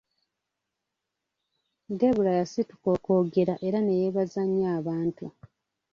[1.99, 5.25] Debula yasituka okwogera era ne yeebaza nnyo abantu.